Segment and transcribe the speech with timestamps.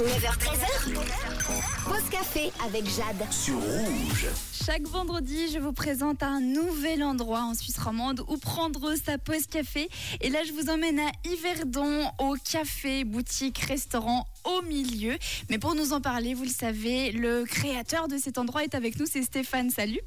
[0.00, 0.94] 9h13h.
[1.84, 3.30] Pause café avec Jade.
[3.30, 4.28] sur rouge.
[4.64, 9.46] Chaque vendredi, je vous présente un nouvel endroit en Suisse romande où prendre sa pause
[9.46, 9.90] café.
[10.22, 15.18] Et là, je vous emmène à Yverdon, au café, boutique, restaurant au milieu.
[15.50, 18.98] Mais pour nous en parler, vous le savez, le créateur de cet endroit est avec
[18.98, 19.68] nous, c'est Stéphane.
[19.68, 20.00] Salut.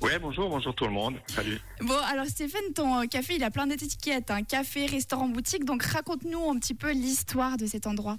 [0.00, 1.14] Ouais, bonjour, bonjour tout le monde.
[1.28, 1.60] Salut.
[1.82, 4.32] Bon, alors Stéphane, ton euh, café, il a plein d'étiquettes.
[4.32, 5.64] Un café, restaurant, boutique.
[5.64, 8.16] Donc raconte-nous un petit peu l'histoire de cet endroit.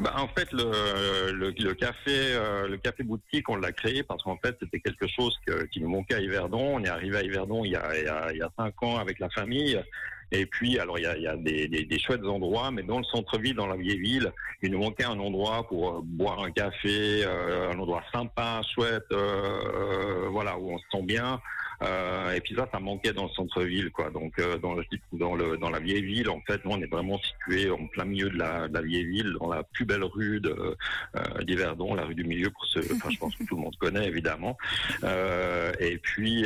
[0.00, 4.22] Bah, en fait, le, le, le café, euh, le café boutique, on l'a créé parce
[4.22, 6.76] qu'en fait, c'était quelque chose que- qui nous manquait à Yverdon.
[6.76, 8.82] On est arrivé à Yverdon il y a, il y a, il y a cinq
[8.82, 9.80] ans avec la famille.
[10.32, 12.82] Et puis, alors, il y a, il y a des, des, des chouettes endroits, mais
[12.84, 16.40] dans le centre-ville, dans la vieille ville, il nous manquait un endroit pour euh, boire
[16.44, 21.40] un café, euh, un endroit sympa, chouette, euh, voilà, où on se sent bien.
[21.82, 24.10] Euh, et puis ça, ça manquait dans le centre-ville, quoi.
[24.10, 28.04] Donc euh, dans la vieille ville, en fait, nous on est vraiment situé en plein
[28.04, 30.76] milieu de la, vieille ville, dans la plus belle rue de
[31.16, 34.06] euh, la rue du milieu, pour ceux, enfin je pense que tout le monde connaît
[34.06, 34.56] évidemment.
[35.04, 36.44] Euh, et puis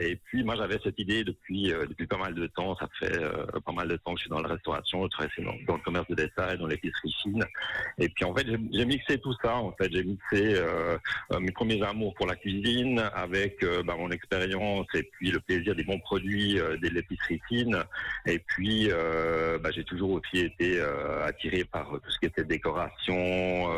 [0.00, 2.76] et puis moi j'avais cette idée depuis depuis pas mal de temps.
[2.76, 3.18] Ça fait
[3.64, 6.14] pas mal de temps que je suis dans la restauration, je dans, le commerce de
[6.14, 7.44] détail, dans l'épicerie fine.
[7.98, 9.56] Et puis en fait j'ai mixé tout ça.
[9.56, 10.60] En fait j'ai mixé
[11.40, 14.49] mes premiers amours pour la cuisine avec bah, mon expérience
[14.94, 17.82] et puis le plaisir des bons produits euh, de l'épicerie fine.
[18.26, 22.44] Et puis euh, bah, j'ai toujours aussi été euh, attiré par tout ce qui était
[22.44, 23.68] décoration,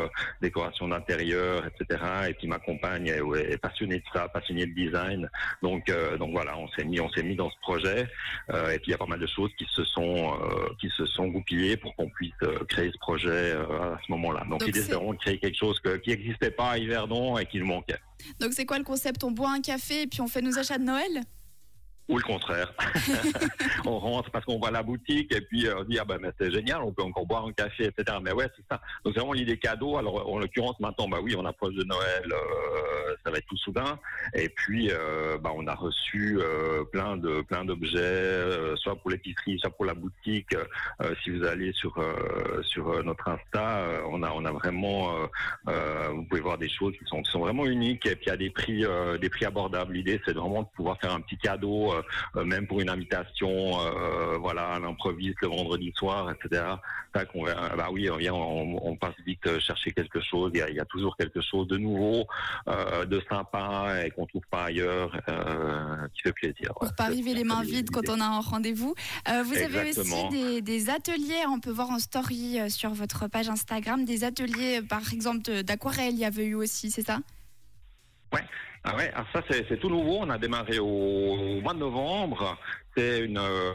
[0.43, 2.03] décoration d'intérieur, etc.
[2.29, 5.29] Et puis ma compagne est, passionnée de ça, passionnée de design.
[5.63, 8.07] Donc euh, donc voilà, on s'est mis on s'est mis dans ce projet.
[8.51, 10.89] Euh, et puis il y a pas mal de choses qui se sont euh, qui
[10.89, 12.33] se sont goupillées pour qu'on puisse
[12.69, 14.41] créer ce projet à ce moment-là.
[14.41, 16.77] Donc, Donc l'idée c'est- c'est vraiment de créer quelque chose que- qui n'existait pas à
[16.77, 17.99] Yverdon et qui nous manquait.
[18.39, 19.23] Donc c'est quoi le concept?
[19.23, 21.21] On boit un café et puis on fait nos achats de Noël?
[22.09, 22.73] Ou le contraire.
[23.85, 26.51] on rentre parce qu'on voit la boutique et puis euh, on dit ah ben c'est
[26.51, 28.17] génial, on peut encore boire un café, etc.
[28.21, 28.81] Mais ouais, c'est ça.
[29.03, 29.97] Donc c'est vraiment l'idée cadeau.
[29.97, 33.57] Alors en l'occurrence maintenant, bah oui, on approche de Noël, euh, ça va être tout
[33.57, 33.97] soudain.
[34.33, 36.39] Et puis euh, bah on a reçu
[36.91, 40.55] plein de plein d'objets, soit pour l'épicerie, soit pour la boutique.
[41.23, 41.95] Si vous allez sur
[42.63, 45.13] sur notre Insta, on a on a vraiment,
[45.65, 48.49] vous pouvez voir des choses qui sont qui sont vraiment uniques et puis à des
[48.49, 48.83] prix
[49.21, 49.93] des prix abordables.
[49.93, 51.92] L'idée c'est vraiment de pouvoir faire un petit cadeau,
[52.43, 53.49] même pour une invitation,
[53.81, 56.63] euh, voilà, à l'improviste le vendredi soir, etc.
[57.13, 60.51] Tac, on va- bah oui, on vient, on, on passe vite euh, chercher quelque chose.
[60.55, 62.25] Il y a, il y a toujours quelque chose de nouveau,
[62.67, 66.73] euh, de sympa et qu'on trouve pas ailleurs, euh, qui fait plaisir.
[66.79, 68.95] pour pas arriver les mains vides quand on a un rendez-vous.
[69.29, 73.27] Euh, vous avez aussi des, des ateliers, on peut voir en story euh, sur votre
[73.27, 77.19] page Instagram, des ateliers euh, par exemple d'aquarelle, il y avait eu aussi, c'est ça?
[78.85, 80.17] Ah ouais, alors ça c'est tout nouveau.
[80.19, 82.57] On a démarré au, au mois de novembre.
[82.95, 83.71] C'est une euh,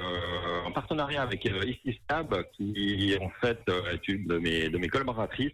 [0.66, 4.76] un partenariat avec euh, Ici Stab qui en fait euh, est une de mes de
[4.76, 5.52] mes collaboratrices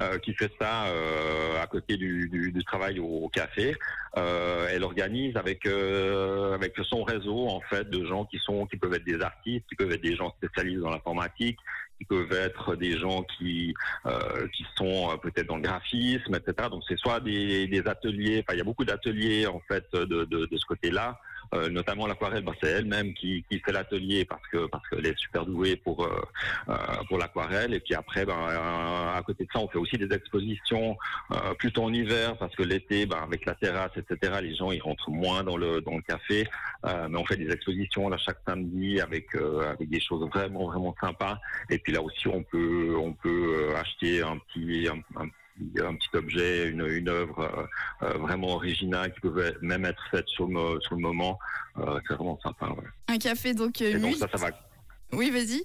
[0.00, 3.76] euh, qui fait ça euh, à côté du, du, du travail au, café.
[4.16, 9.04] Elle organise avec avec son réseau en fait de gens qui sont qui peuvent être
[9.04, 11.58] des artistes, qui peuvent être des gens spécialisés dans l'informatique,
[11.98, 13.74] qui peuvent être des gens qui
[14.06, 16.68] euh, qui sont euh, peut-être dans le graphisme, etc.
[16.70, 20.24] Donc c'est soit des, des ateliers, enfin il y a beaucoup d'ateliers en fait de,
[20.24, 21.18] de, de ce côté-là.
[21.54, 25.18] Euh, notamment l'aquarelle, bah, c'est elle-même qui, qui fait l'atelier parce que parce qu'elle est
[25.18, 26.22] super douée pour euh,
[26.68, 26.74] euh,
[27.08, 27.74] pour l'aquarelle.
[27.74, 30.96] Et puis après, ben, euh, à côté de ça, on fait aussi des expositions
[31.32, 34.38] euh, plutôt en hiver parce que l'été, ben, avec la terrasse, etc.
[34.42, 36.48] Les gens ils rentrent moins dans le dans le café,
[36.84, 41.38] mais on fait des expositions là chaque samedi avec avec des choses vraiment vraiment sympas.
[41.70, 45.28] Et puis là aussi, on peut on peut acheter un petit un, un
[45.82, 50.26] un petit objet, une, une œuvre euh, euh, vraiment originale qui peut même être faite
[50.28, 51.38] sur le, sur le moment.
[51.78, 52.68] Euh, c'est vraiment sympa.
[52.68, 52.84] Ouais.
[53.08, 54.18] Un café donc euh, Et donc huit.
[54.18, 54.50] ça, ça va.
[55.12, 55.62] Oui, vas-y.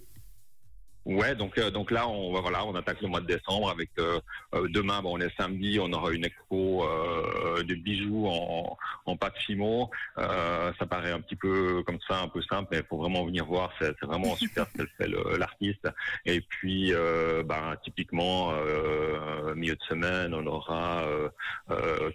[1.06, 3.90] Ouais, donc euh, donc là on va voilà, on attaque le mois de décembre avec
[3.98, 4.20] euh,
[4.54, 9.18] euh, demain, bon, on est samedi, on aura une expo euh, de bijoux en, en
[9.18, 9.90] pâte fimo.
[10.18, 13.46] Euh, ça paraît un petit peu comme ça, un peu simple, mais faut vraiment venir
[13.46, 13.72] voir.
[13.80, 15.88] C'est vraiment super ce qu'elle fait l'artiste.
[16.26, 21.30] Et puis, euh, ben, typiquement, euh, milieu de semaine, on aura euh,
[21.72, 22.12] euh,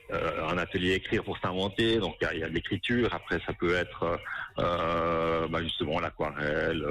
[0.48, 1.98] un atelier écrire pour s'inventer.
[1.98, 3.12] Donc il y y a de l'écriture.
[3.12, 4.18] Après, ça peut être
[4.58, 6.86] euh, ben, justement l'aquarelle.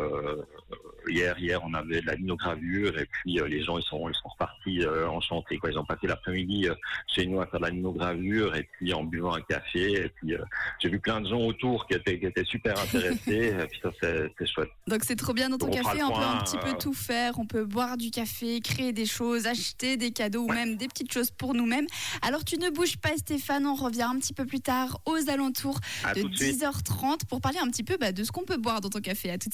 [1.10, 4.16] Hier, hier, on avait de la linogravure et puis euh, les gens ils sont ils
[4.16, 5.57] sont repartis euh, enchantés.
[5.57, 5.72] Quoi.
[5.72, 6.75] Ils ont passé l'après-midi euh,
[7.07, 10.06] chez nous à faire de la linogravure et puis en buvant un café.
[10.06, 10.36] Et puis
[10.80, 13.56] j'ai vu plein de gens autour qui étaient qui étaient super intéressés.
[13.60, 14.69] et puis ça c'est chouette.
[14.88, 17.40] Donc c'est trop bien dans ton On café, on peut un petit peu tout faire,
[17.40, 21.12] on peut boire du café, créer des choses, acheter des cadeaux ou même des petites
[21.12, 21.88] choses pour nous-mêmes.
[22.22, 25.80] Alors tu ne bouges pas Stéphane, on revient un petit peu plus tard aux alentours
[26.04, 26.62] À de tout de suite.
[26.62, 29.31] 10h30 pour parler un petit peu bah, de ce qu'on peut boire dans ton café.
[29.31, 29.54] À tout de